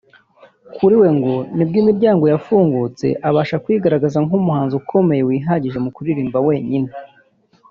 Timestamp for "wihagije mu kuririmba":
5.27-6.39